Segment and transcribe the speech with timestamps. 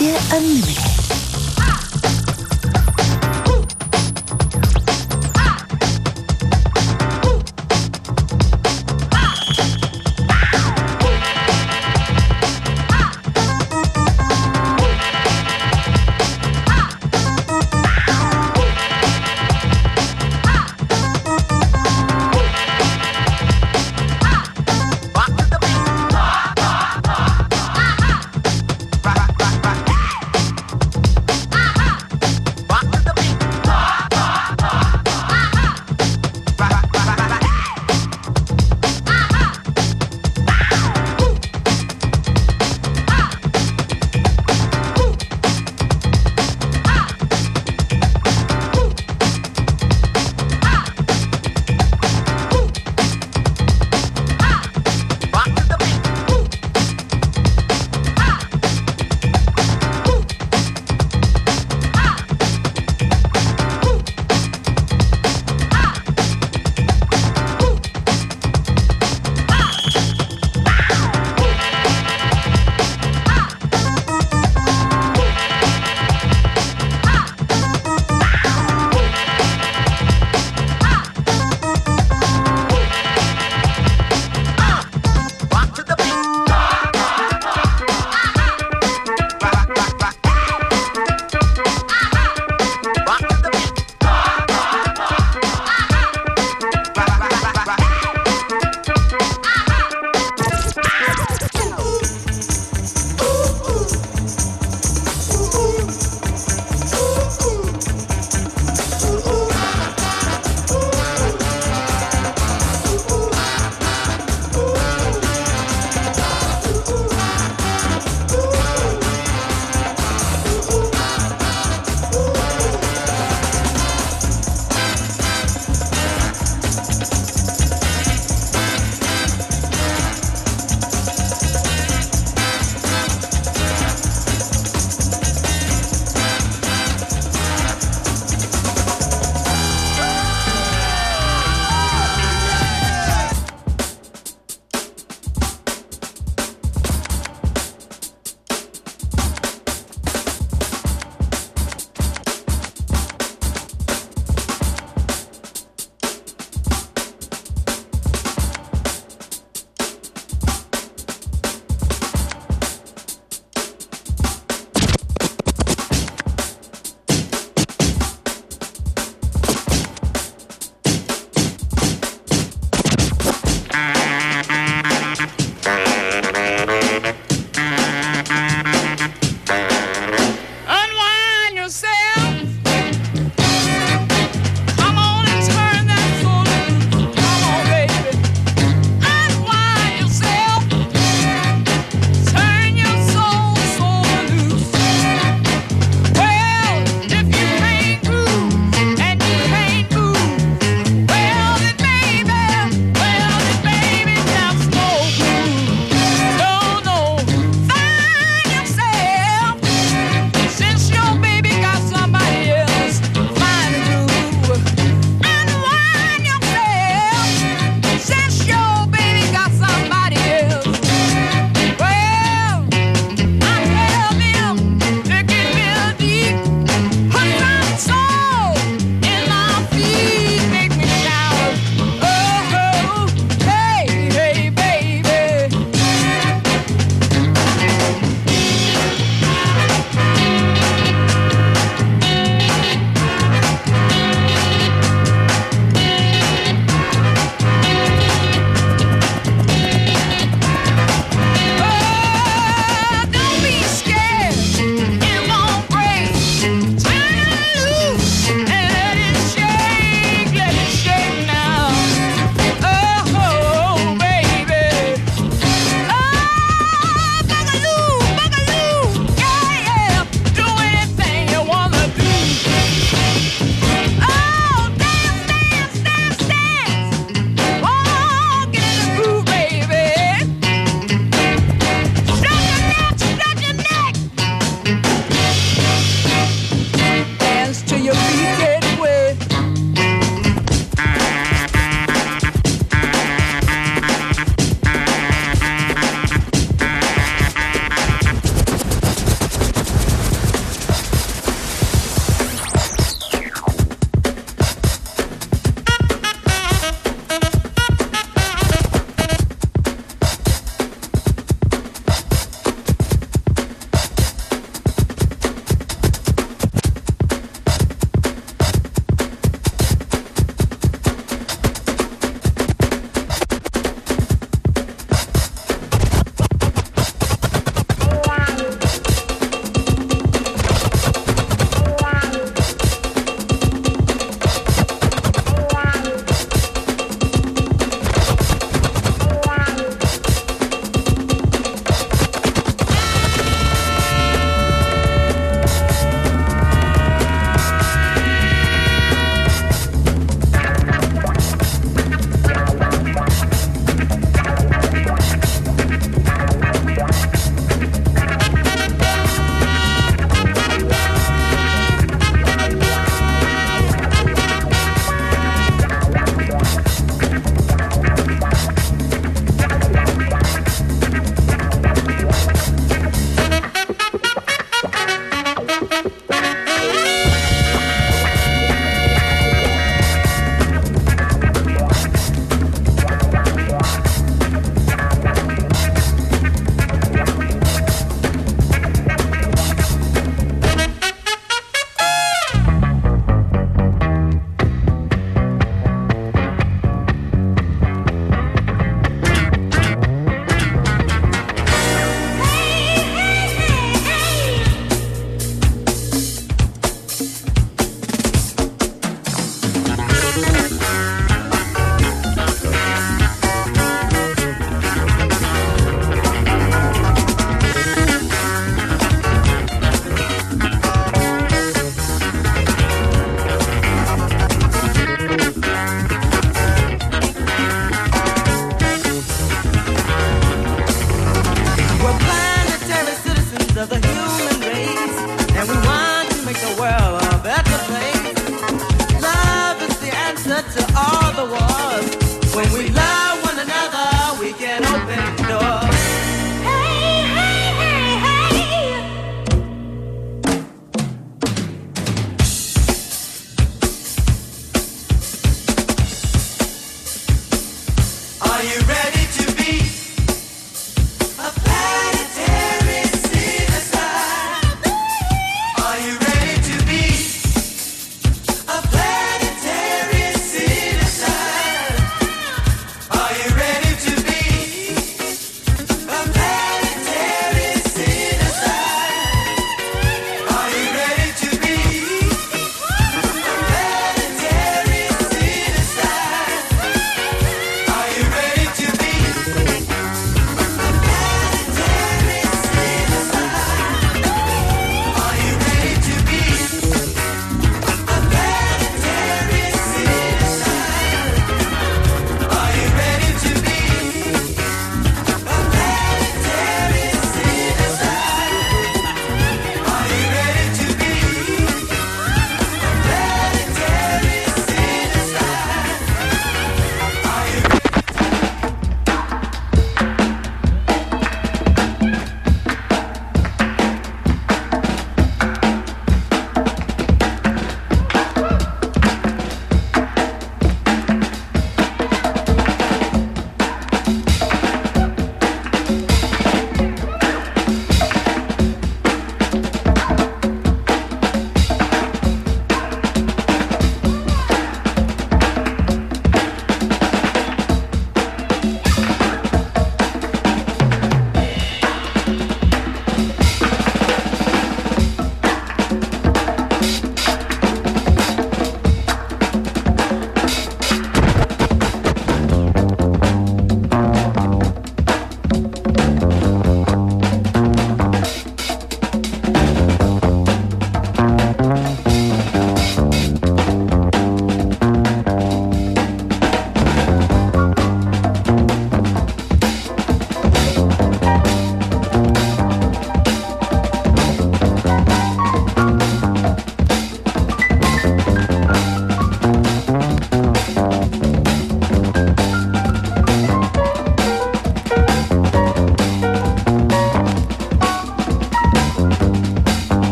[0.00, 1.09] 间恩美。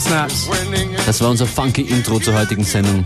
[0.00, 0.48] Skull Snaps.
[1.06, 3.04] Das war unser funky Intro zur heutigen Sendung.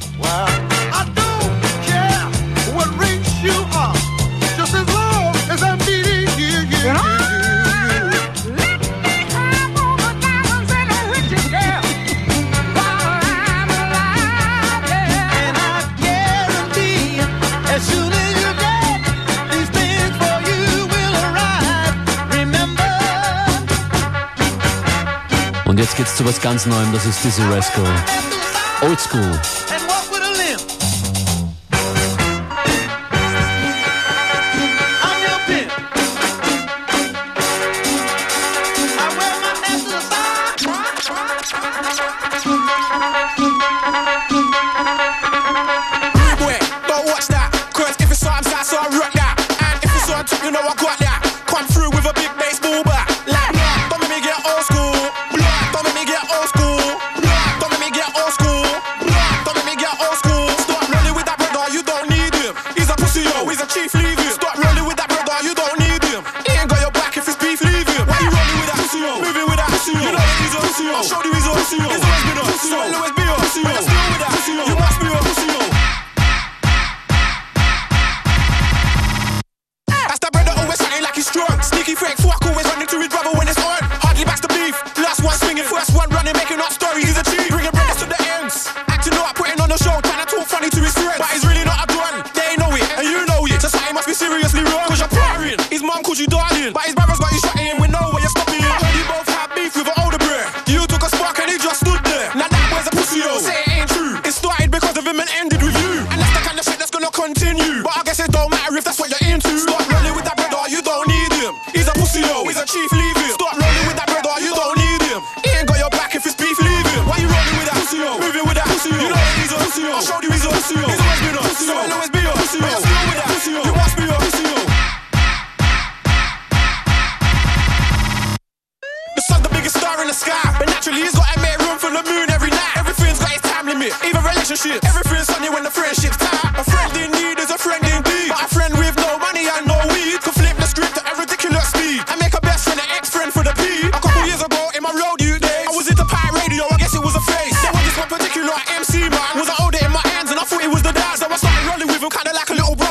[26.42, 27.84] Ganz Neuem, das ist diese Rascal.
[28.82, 29.69] Old School.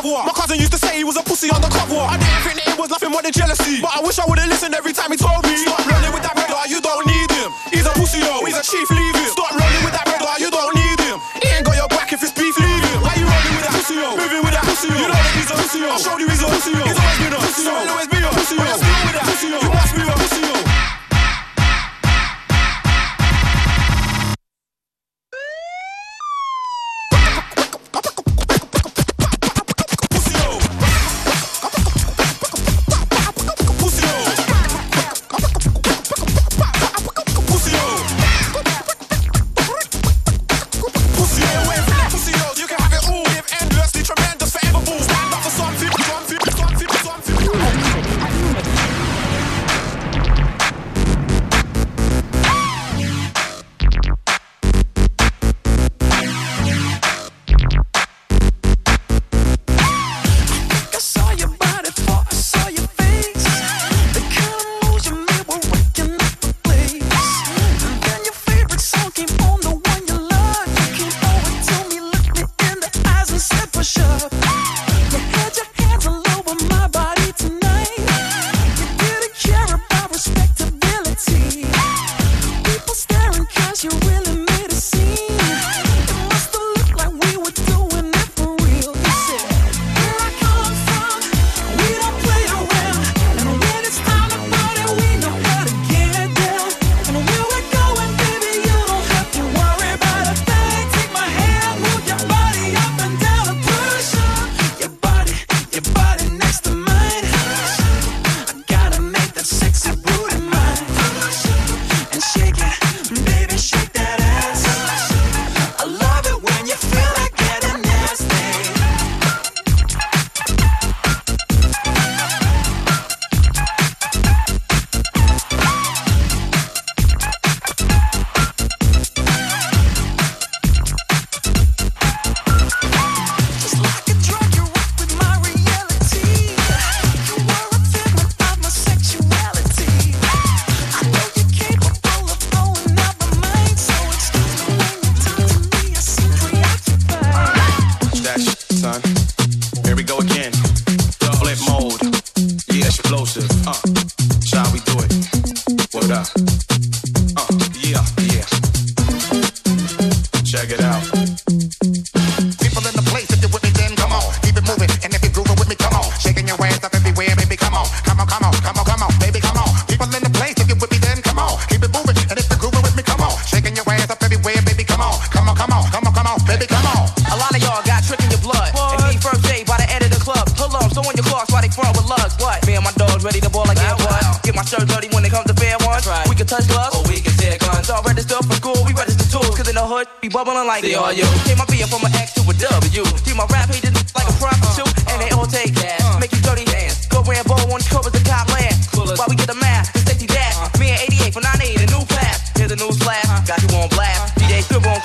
[0.10, 1.98] My cousin used to say he was a pussy on the cover.
[1.98, 3.82] I didn't think that it was nothing more than jealousy.
[3.82, 5.56] But I wish I would've listened every time he told me.
[5.58, 5.89] Stop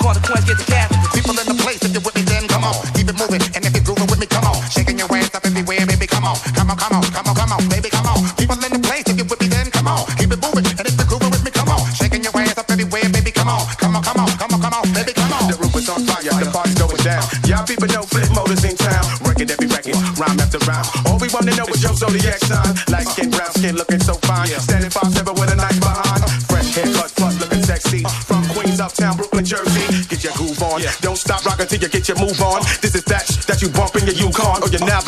[0.05, 0.74] consequence, get the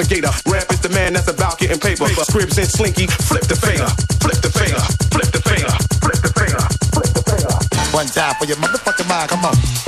[0.07, 0.33] navigator.
[0.49, 2.05] Rap is the man that's about getting paper.
[2.05, 3.87] Scribs and slinky, flip the finger.
[4.21, 4.79] flip the finger.
[5.11, 5.71] flip the finger.
[6.01, 6.61] flip the finger.
[6.93, 7.95] flip the finger.
[7.95, 9.86] One time for your motherfucking mind, come on.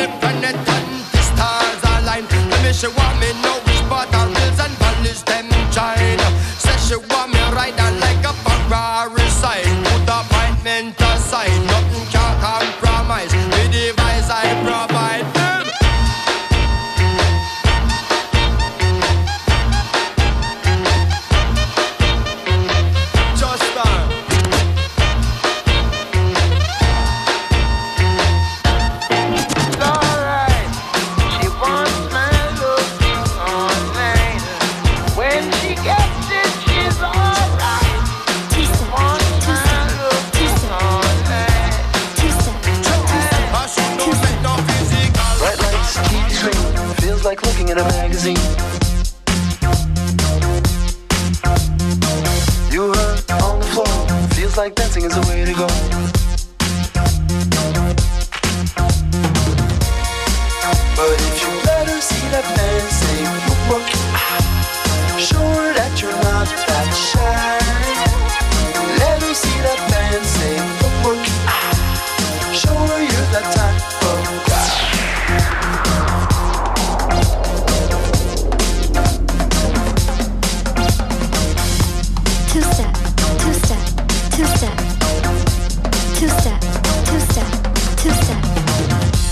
[0.00, 0.39] the.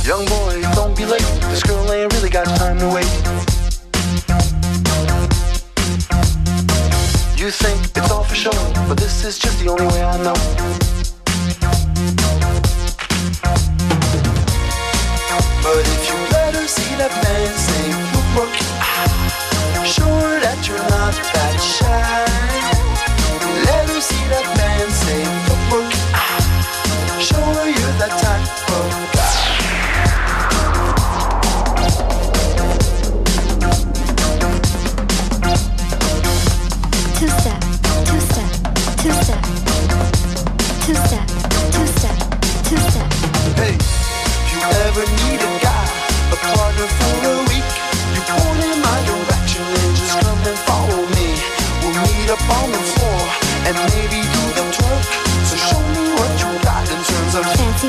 [0.09, 1.21] Young boy, don't be late.
[1.51, 3.05] This girl ain't really got time to wait.
[7.37, 8.57] You think it's all for show,
[8.89, 10.33] but this is just the only way I know.
[15.63, 17.93] But if you let her see that fancy
[18.35, 18.55] look,
[19.85, 21.38] sure that you're not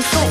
[0.02, 0.29] 24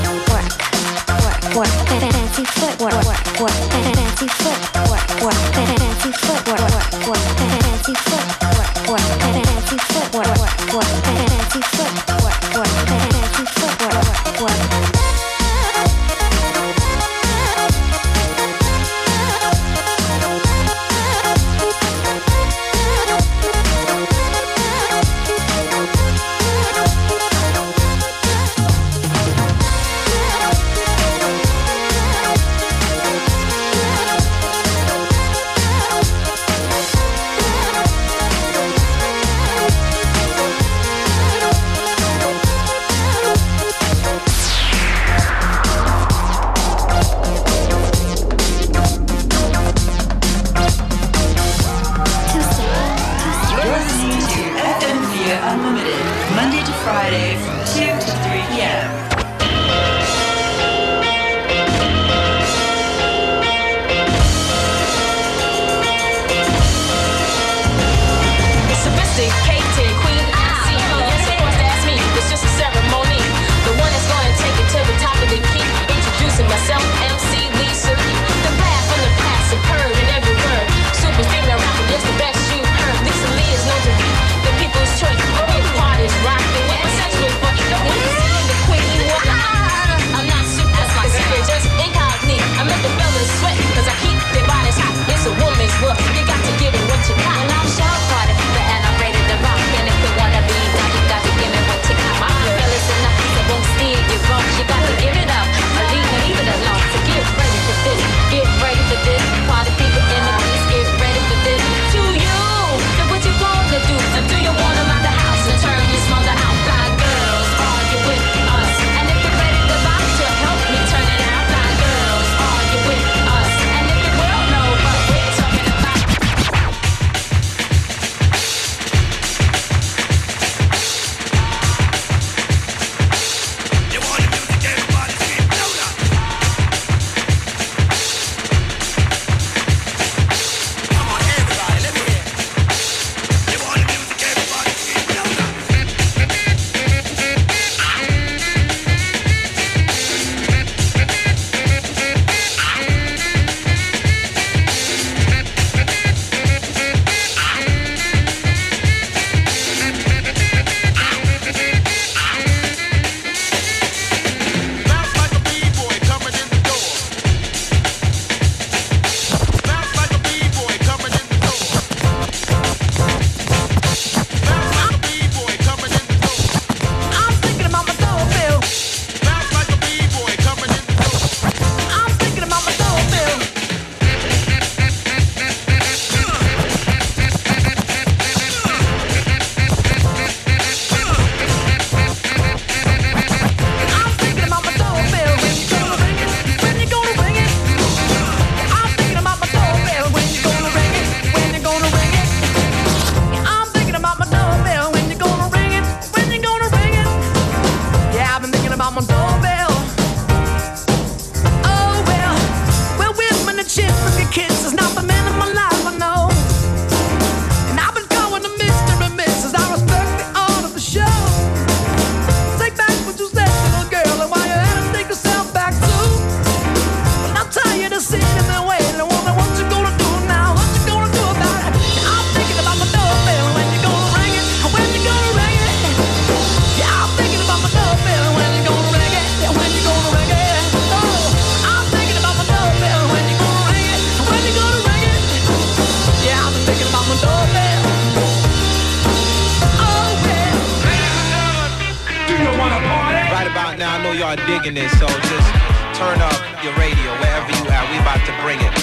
[254.36, 255.50] y'all digging this, so just
[255.96, 257.90] turn up your radio wherever you at.
[257.90, 258.74] We about to bring it.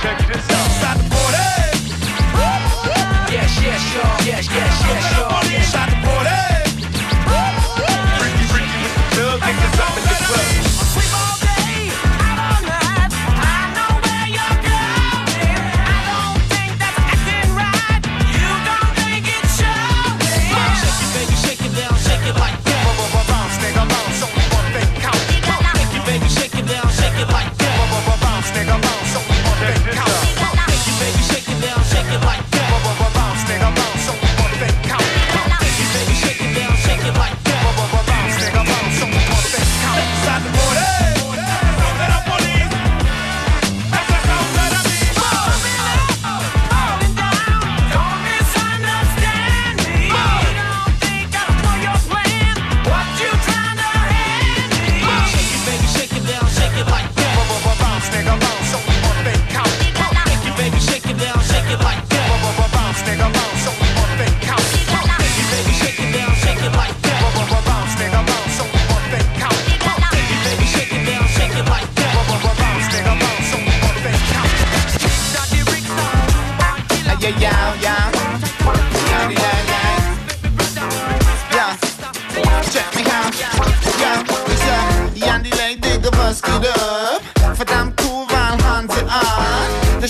[0.00, 0.70] Check this out.
[3.30, 4.26] Yes, yes, y'all.
[4.26, 5.79] Yes, yes, yes, y'all.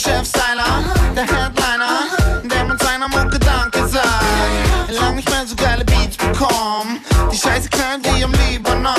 [0.00, 0.82] Chefstyler,
[1.14, 2.08] der Headliner,
[2.44, 4.90] der mit seiner Mucke Danke sagt.
[4.98, 7.04] Lang nicht mehr so geile Beats bekommen.
[7.30, 8.94] Die Scheiße knallt wie im Libanon.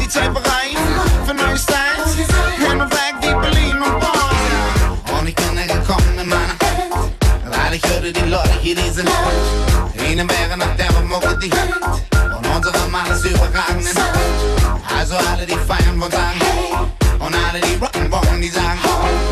[0.00, 0.76] Die Zeit bereit
[1.24, 2.16] für neue Styles.
[2.58, 5.18] Hin und weg wie Berlin und Bonn.
[5.20, 6.56] Und ich bin gekommen in meiner
[7.44, 9.08] weil ich hörte die Leute hier, die sind
[10.10, 11.74] Ihnen wäre nach der Mucke die Hit
[12.36, 13.88] Und unsere Mann ist überragend
[14.98, 16.40] Also alle, die feiern, wollen sagen
[17.20, 19.25] Und alle, die rocken wollen, die sagen Ihr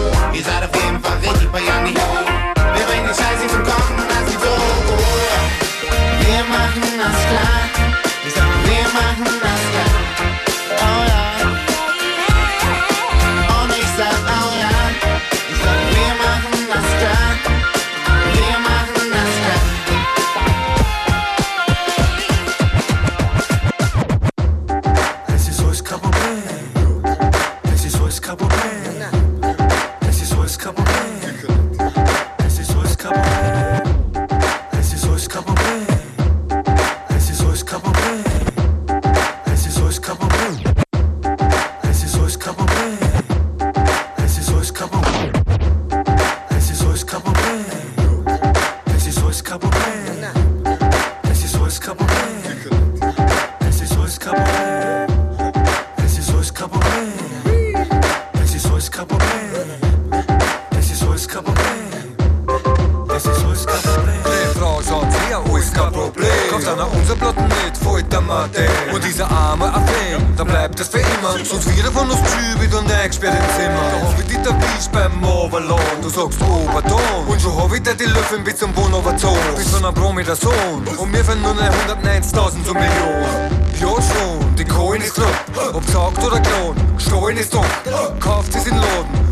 [66.75, 68.67] einer unser Blatt mit, folgt Mathe.
[68.93, 71.33] Und dieser arme Affäre, dann bleibt es für immer.
[71.45, 73.83] Sonst wieder von uns Tübit und eingesperrt im Zimmer.
[73.93, 75.81] Da hab ich dich erwischt beim Overlohn.
[76.03, 77.27] Du sagst Oberton.
[77.27, 79.39] Und schon hab ich dir die Löffel bis zum Wohn überzogen.
[79.57, 80.85] Bist von einem Promi der Sohn.
[80.99, 83.65] Und mir fällt nur 190.000 zur Million.
[83.81, 85.75] Ja schon, die Kohlen ist knapp.
[85.75, 87.67] Ob gesagt oder klon, Stollen ist top.
[88.21, 89.24] Kauft es in Laden,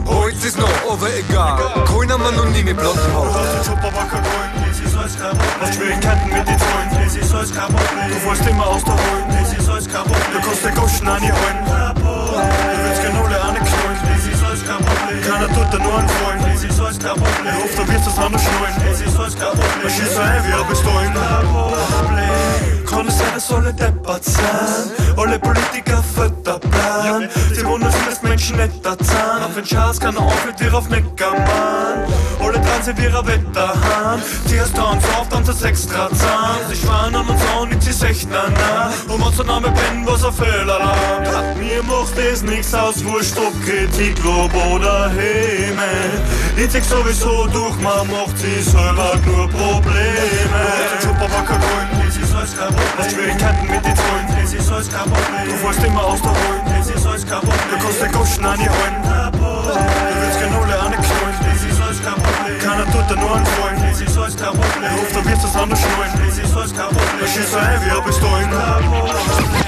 [0.43, 1.57] gibt ist noch, aber egal.
[1.87, 3.29] Kein haben wir noch nie mit blonden Haut.
[5.61, 9.25] Hast Schwierigkeiten mit den Freunden, du wolltest immer aus der Ruhe,
[10.33, 11.65] du kannst den Goschen an die Heulen.
[11.65, 11.73] Du
[12.85, 13.99] willst genau lernen knallen,
[15.23, 16.43] keiner tut dir nur einen Freund.
[16.53, 18.75] Ich hoffe, du wirst das auch noch schnallen,
[19.83, 21.13] man schießt so heavy, aber bist du hin.
[22.93, 24.91] Konusene sollen deppert sein.
[25.17, 27.29] Alle Politiker fetter Plan.
[27.57, 29.43] Die Wunder dass Menschen netter Zahn.
[29.45, 32.05] Auf den Schatz kann er auch mit dir auf Neckermann.
[32.41, 34.21] Alle dran sind ihrer Wetterhahn.
[34.51, 36.57] Die hast du und auf dann ist extra Zahn.
[36.71, 38.91] Die Schwanen und Frauen nicht die Sechner nah.
[39.09, 41.59] Und unser Name Ben, was ein Fehler lang.
[41.59, 46.21] Mir macht es nichts aus, wurscht ob Kritik, Lob oder Himmel.
[46.57, 50.63] Ich zeig sowieso durch, man macht sie selber nur Probleme.
[51.01, 52.03] Super Wacker Grün,
[52.43, 52.99] alles Problem.
[52.99, 55.47] Hast Schwierigkeiten mit den Freunden, es ist alles Problem.
[55.47, 57.61] Du wolltest immer aus der Holen, es ist alles Problem.
[57.71, 58.97] Du kannst den Goschen an die holen.
[59.03, 62.59] Du willst gerne alle an den Knollen, es ist alles Problem.
[62.59, 64.91] Keiner tut dir nur einen Freund, es ist alles kein Problem.
[64.99, 67.25] Oft da wirst du es anders schneuen, es ist alles kein Problem.
[67.25, 69.62] Ich schieße ein wie ein Pistolen.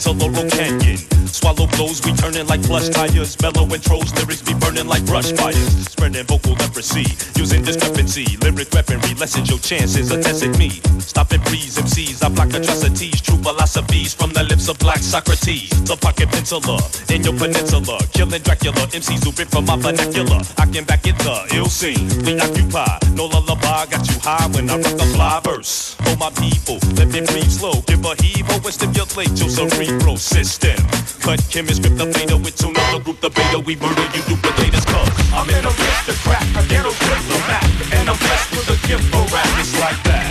[0.00, 0.96] To Laurel Canyon.
[1.28, 3.38] Swallow blows, we turning like plush tires.
[3.42, 5.88] Mellow intros, lyrics be burning like brush fires.
[5.88, 7.04] Spreading vocal leprosy,
[7.36, 8.24] using discrepancy.
[8.38, 10.70] Lyric weaponry lessens your chances of me.
[11.00, 11.19] Stopping
[12.60, 13.20] atrocities.
[13.20, 15.70] True philosophies from the lips of black Socrates.
[15.84, 16.80] The pocket penciler
[17.10, 17.98] in your peninsula.
[18.12, 20.40] Killing Dracula, MCs who rip from my vernacular.
[20.58, 22.08] I can back it the ill scene.
[22.24, 25.94] We occupy, no lullaby, got you high when I rock a fly verse.
[26.04, 27.80] For my people, let me breathe slow.
[27.86, 30.76] Give a heave oh, and stimulate your cerebral system.
[31.20, 33.58] Cut chemist, grip the beta with two another group the beta.
[33.60, 35.72] We murder you duplicators cause I'm in a
[36.26, 39.48] crack I get a diplomat, and I'm blessed with a gift for rap.
[39.60, 40.29] It's like that.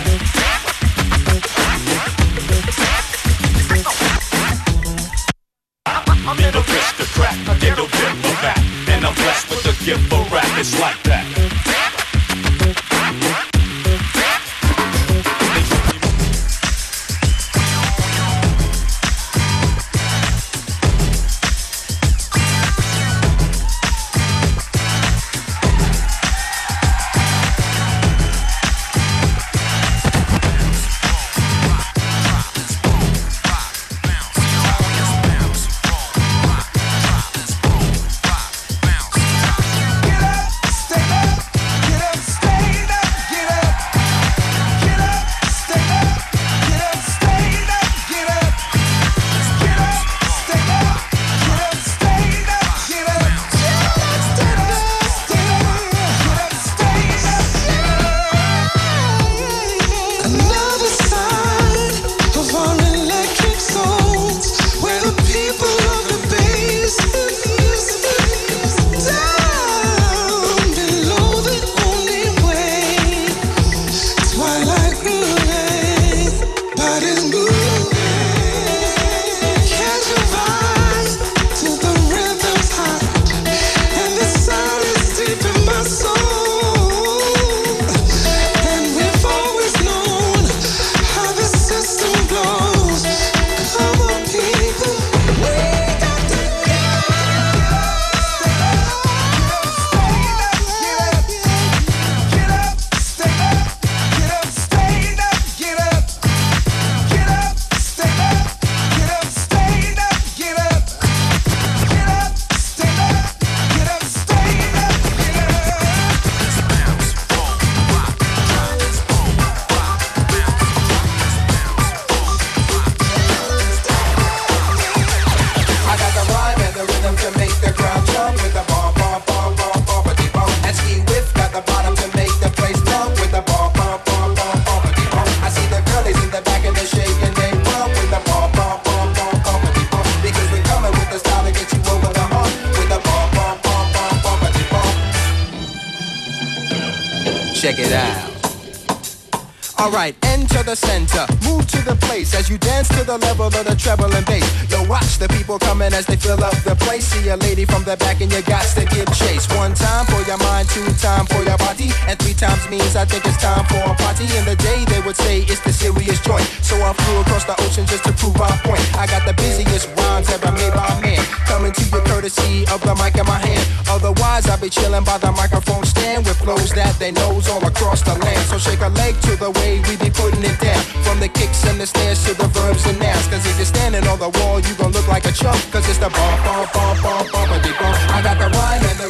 [157.90, 159.50] The back and you got to give chase.
[159.58, 163.04] One time for your mind, two time for your body, and three times means I
[163.04, 164.30] think it's time for a party.
[164.38, 166.46] In the day they would say it's the serious joint.
[166.62, 168.82] So I flew across the ocean just to prove my point.
[168.94, 171.18] I got the busiest rhymes ever made by man.
[171.50, 173.66] Coming to you courtesy of the mic in my hand.
[173.90, 175.32] Otherwise, I'll be chilling by the
[175.80, 178.40] microphone stand with flows that they knows all across the land.
[178.48, 180.82] So shake a leg to the way we be putting it down.
[181.04, 183.26] From the kicks and the snares to the verbs and nouns.
[183.28, 185.60] Cause if you're standing on the wall, you gon' look like a chump.
[185.72, 187.96] Cause it's the bump, bump, bump, bump, bumpity bump.
[188.14, 189.09] I got the rhyme and the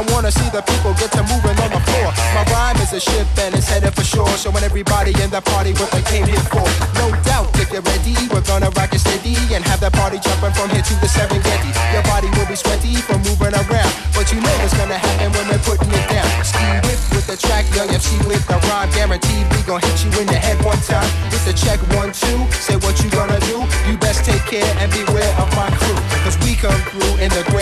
[0.00, 2.08] I wanna see the people get to moving on the floor.
[2.32, 4.32] My rhyme is a ship and it's headed for shore.
[4.40, 6.64] Showing everybody in the party what they came here for.
[6.96, 10.56] No doubt, if you're ready, we're gonna rock it steady and have that party jumping
[10.56, 11.68] from here to the Serengeti.
[11.92, 15.44] Your body will be sweaty from moving around, but you know what's gonna happen when
[15.52, 16.24] we're putting it down.
[16.48, 16.64] Ski
[17.12, 20.40] with the track, young MC with the rhyme, guaranteed we gon' hit you in the
[20.40, 21.12] head one time.
[21.28, 23.68] With the check one two, say what you gonna do.
[23.84, 27.44] You best take care and beware of my crew, cause we come through in the
[27.50, 27.59] style,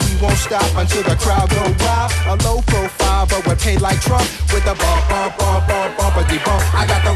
[0.00, 2.12] and we won't stop until the crowd go wild.
[2.26, 6.38] A low profile, but we're paid like Trump with a bump, bump, bump, bump, bumpity
[6.44, 6.62] bump.
[6.74, 7.12] I got the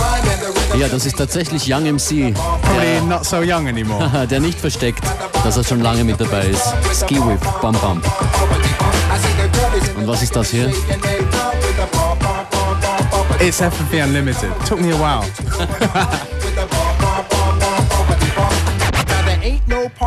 [0.00, 0.80] rhyme and the rhythm.
[0.80, 2.32] Ja, das ist tatsächlich Young MC.
[2.34, 4.08] Probably not so young anymore.
[4.12, 5.02] Der, der nicht versteckt,
[5.44, 6.72] dass er schon lange mit dabei ist.
[6.94, 8.02] Skeewiff, Bam Bam.
[9.96, 10.72] Und was ist das hier?
[13.40, 14.50] It's FFP Unlimited.
[14.66, 15.24] Took me a while.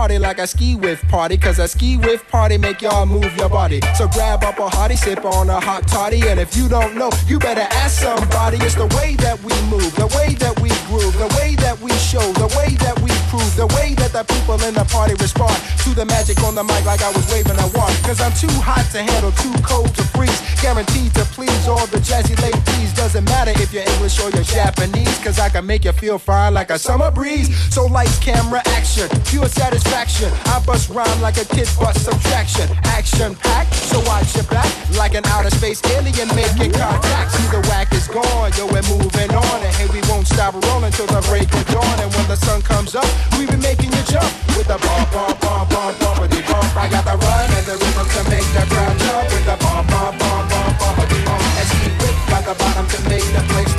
[0.03, 3.79] party like a Skeewiff party, cause a Skeewiff party make y'all move your body.
[3.95, 7.09] So grab up a hottie, sip on a hot toddy, and if you don't know,
[7.25, 8.57] you better ask somebody.
[8.57, 11.91] It's the way that we move, the way that we groove, the way that we
[12.11, 15.55] show, the way that we prove, the way that the people in the party respond
[15.87, 17.95] to the magic on the mic like I was waving a wand.
[18.03, 22.03] Cause I'm too hot to handle, too cold to freeze, guaranteed to please all the
[22.03, 22.91] jazzy ladies.
[22.91, 26.53] Doesn't matter if you're English or you're Japanese, cause I can make you feel fine
[26.53, 27.47] like a summer breeze.
[27.73, 29.92] So lights, camera, action, pure satisfaction.
[29.93, 32.65] I bust rhyme like a kid bust subtraction.
[32.85, 34.65] Action packed, so watch your back
[34.97, 37.31] like an outer space alien making contact.
[37.37, 40.91] See the whack is gone, yo, we're moving on, and hey, we won't stop rolling
[40.93, 41.95] till the break of dawn.
[42.01, 43.05] And when the sun comes up,
[43.37, 44.25] we be making you jump
[44.57, 46.65] with the bump, bump, bump, bump, bumpity bump.
[46.73, 49.85] I got the rhyme and the rhythm to make the crowd jump with the bump,
[49.93, 51.43] bump, bump, bump, bumpity bump.
[51.61, 53.72] And ski whip got the bottom to make the place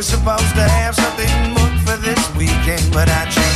[0.00, 3.49] were supposed to have something booked for this weekend, but I changed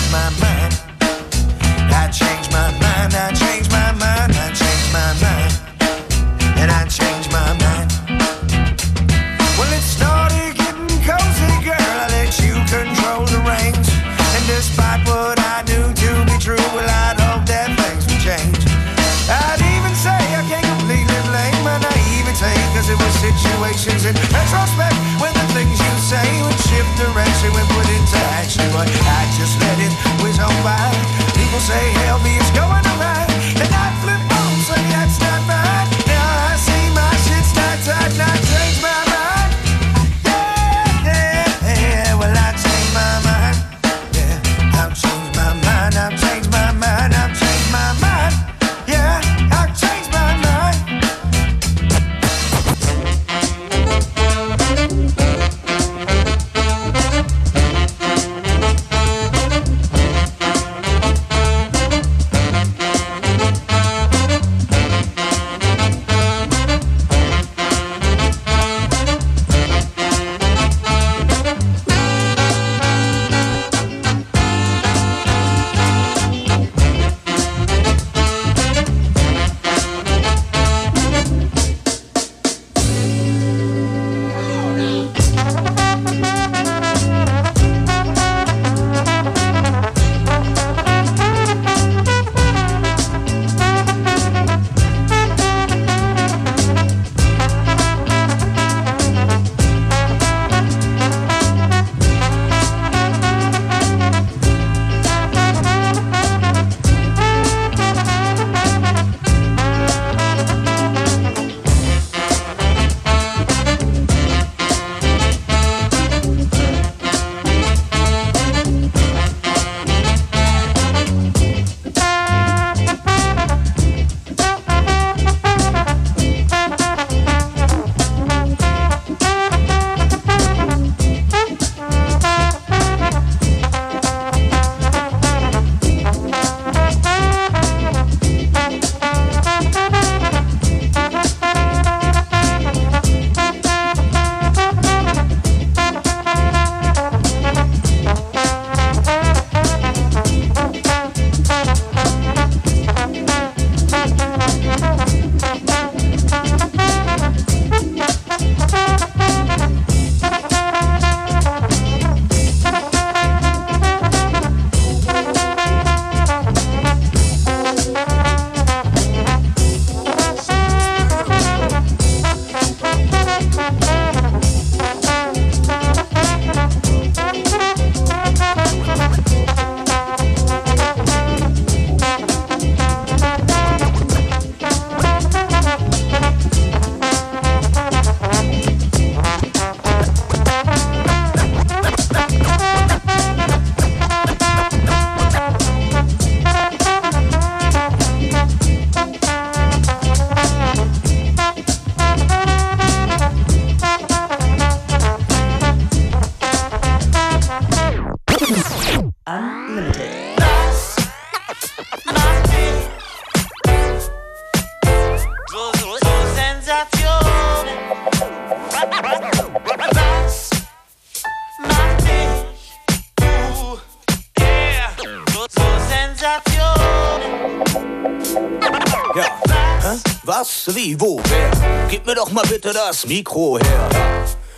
[232.65, 233.89] bitte das Mikro her.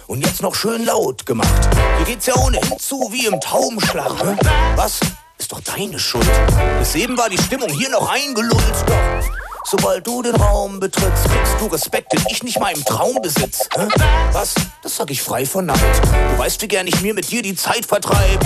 [0.07, 1.69] Und jetzt noch schön laut gemacht.
[1.97, 4.13] Hier geht's ja ohnehin zu wie im Taubenschlag.
[4.23, 4.37] Hä?
[4.77, 5.01] Was?
[5.39, 6.31] Ist doch deine Schuld.
[6.79, 8.85] Bis eben war die Stimmung hier noch eingelullt.
[8.87, 9.27] Doch
[9.65, 13.69] sobald du den Raum betrittst, kriegst du Respekt, den ich nicht mal im Traum besitz.
[13.77, 13.89] Hä?
[14.33, 14.55] Was?
[14.83, 15.81] Das sag ich frei von Neid.
[16.33, 18.41] Du weißt, wie gern ich mir mit dir die Zeit vertreib.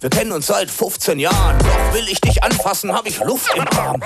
[0.00, 3.66] Wir kennen uns seit 15 Jahren, doch will ich dich anfassen, hab ich Luft im
[3.78, 3.98] Arm.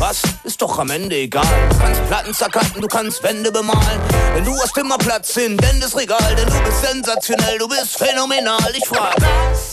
[0.00, 0.22] Was?
[0.42, 1.46] Ist doch am Ende egal.
[1.70, 4.00] Du kannst Platten zerkatten, du kannst Wände bemalen.
[4.34, 8.72] Denn du hast immer Platz in Dendes Regal, denn du bist sensationell, du bist phänomenal.
[8.76, 9.14] Ich frag,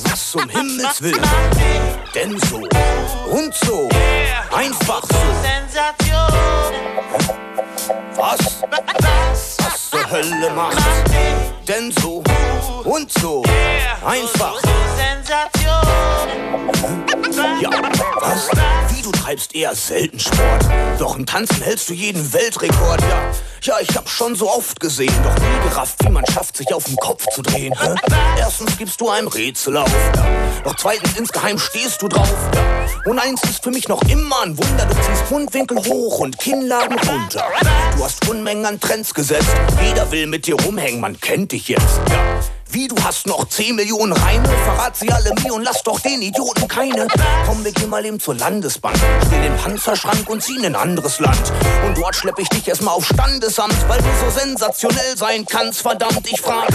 [0.04, 1.22] was um Himmels Willen?
[2.14, 2.58] Denn so
[3.32, 3.90] und so,
[4.56, 5.18] einfach so.
[8.16, 8.62] Was?
[9.60, 10.78] Was zur Hölle macht?
[11.68, 12.24] Denn so
[12.88, 13.44] und so,
[14.06, 14.62] einfach.
[17.62, 17.70] Ja,
[18.20, 18.50] was?
[18.96, 20.66] Wie du treibst eher selten Sport.
[20.98, 23.02] Doch im Tanzen hältst du jeden Weltrekord.
[23.02, 23.32] Ja,
[23.64, 26.86] ja, ich hab schon so oft gesehen, doch nie gerafft, wie man schafft, sich auf
[26.86, 27.74] den Kopf zu drehen.
[27.78, 27.96] Hä?
[28.38, 29.92] Erstens gibst du einem Rätsel auf.
[30.16, 30.26] Ja.
[30.64, 32.34] Doch zweitens insgeheim stehst du drauf.
[32.56, 33.12] Ja.
[33.12, 34.86] Und eins ist für mich noch immer ein Wunder.
[34.86, 37.44] Du ziehst Mundwinkel hoch und Kinnladen runter.
[37.98, 39.56] Du hast Unmengen an Trends gesetzt.
[39.84, 42.00] Jeder will mit dir rumhängen, man kennt dich jetzt.
[42.10, 42.57] Ja.
[42.70, 44.48] Wie, du hast noch 10 Millionen Reime?
[44.66, 47.08] Verrat sie alle mir und lass doch den Idioten keine.
[47.46, 48.98] Komm, wir gehen mal eben zur Landesbank.
[49.26, 51.54] Stell den Panzerschrank und zieh in ein anderes Land.
[51.86, 55.82] Und dort schlepp ich dich erstmal auf Standesamt, weil du so sensationell sein kannst.
[55.82, 56.68] Verdammt, ich frag,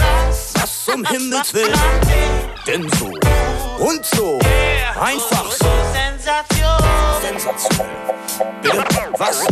[0.55, 1.79] was zum Himmels Willen?
[2.65, 3.11] Denn so
[3.83, 4.39] und so,
[4.99, 5.65] einfach so.
[7.21, 8.22] Sensation.
[8.61, 9.47] Bitte, was?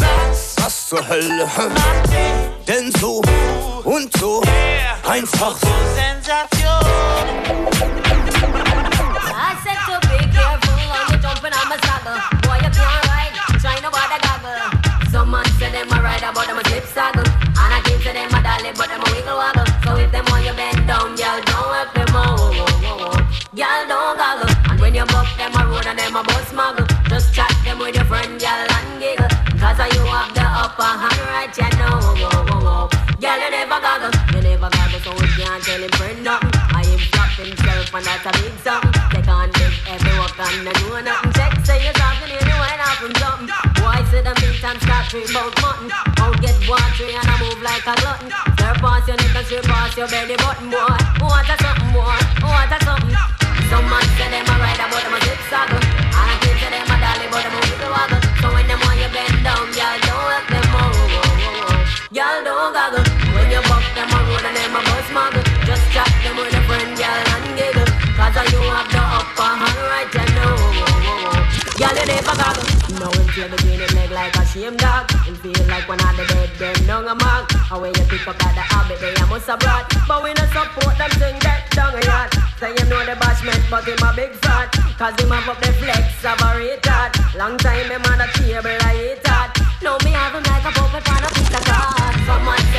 [0.57, 1.47] Was zur Hölle?
[2.67, 3.21] Denn so
[3.83, 4.41] und so,
[5.07, 5.67] einfach so.
[9.33, 12.19] I said to be careful when you jumping on my saddle.
[12.43, 14.59] Boy, you can't ride, try no bother goggle.
[15.11, 17.25] Some man say them a ride, but them a slip saddle.
[17.25, 19.65] And I keep say them a dolly, but them a wiggle waggle.
[19.83, 22.80] So if them want you bend down, girl, don't help them out.
[37.93, 38.93] And that's a big something.
[39.11, 41.33] Take on big every walk and I know nothing.
[41.35, 43.51] Check, say you're talking, you know wine off from something.
[43.79, 45.91] Boy, sit them big time, start treat about mutton.
[45.91, 48.31] Out get watery and I move like a glutton.
[48.55, 49.67] Stir past your neck and straight
[49.99, 50.95] your belly button, boy.
[51.19, 52.19] What a something, boy.
[52.47, 53.11] What a something.
[53.67, 55.83] Some man say them a ride about them a zip saddle.
[55.83, 58.23] And I say them a dolly but them a wiggle waggle.
[58.39, 61.11] So when them want you bend down, y'all don't let them move.
[62.11, 63.10] Y'all don't goggle
[73.41, 75.09] Feel between him leg like a shame dog.
[75.25, 78.27] Him feel like one of the dead, them down a mark And when you pick
[78.27, 81.65] up at the habit, they a must brought But we no support them thing get
[81.73, 82.29] down a yard.
[82.61, 84.69] Say him know the bashment, but him a big fat.
[84.93, 87.17] Cause him have up the flex of a retard.
[87.33, 90.71] Long time him on the table, I hate that Now me have him like a
[90.77, 92.15] puppet on a piece of card.
[92.29, 92.70] Some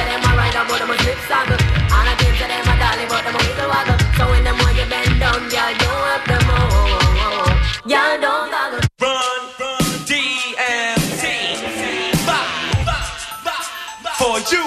[14.22, 14.62] For you,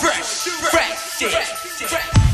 [0.00, 2.18] fresh, fresh shit.
[2.18, 2.27] Boys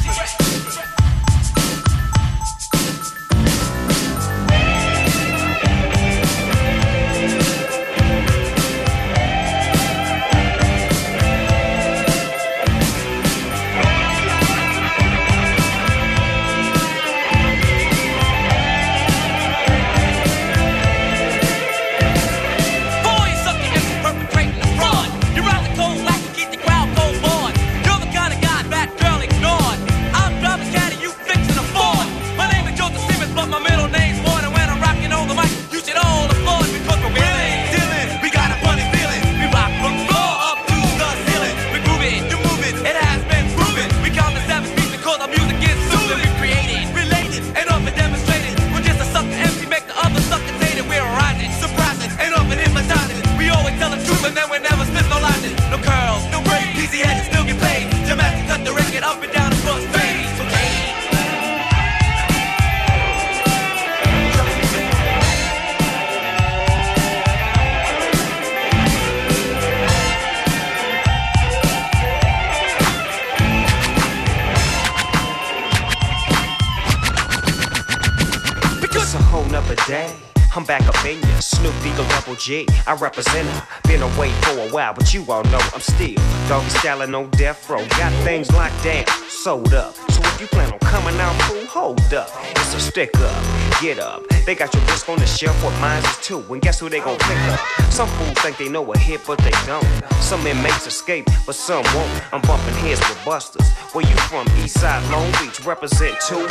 [82.45, 82.69] G.
[82.87, 83.67] I represent her.
[83.89, 86.15] Been away for a while, but you all know I'm still
[86.47, 87.83] doggy styling no death row.
[87.97, 89.95] Got things locked down, sold up.
[90.11, 92.29] So if you plan on coming out, fool, hold up.
[92.51, 94.34] It's a stick up, get up.
[94.47, 96.45] They got your disc on the shelf, what mine is too.
[96.53, 97.61] And guess who they gon' pick up?
[97.91, 99.87] Some fools think they know a hit, but they don't.
[100.21, 102.35] Some inmates escape, but some won't.
[102.35, 103.67] I'm bumping heads with busters.
[103.93, 104.47] Where you from?
[104.61, 106.47] Eastside, Long Beach, represent 2 1.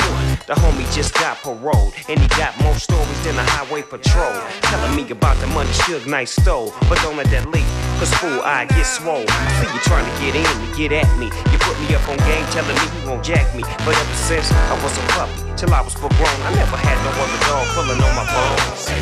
[0.48, 4.34] The homie just got paroled, and he got more stories than the highway patrol.
[4.62, 7.66] Telling me about the money Suge Knight stole, but don't let that leak.
[8.00, 9.28] Cause fool, I get swole.
[9.62, 11.28] See you trying to get in to get at me.
[11.52, 13.62] You put me up on game, telling me you won't jack me.
[13.86, 16.41] But ever since I was a puppy, till I was full grown.
[16.41, 18.80] I never had no other dog pulling on my bones.
[18.80, 18.99] Say,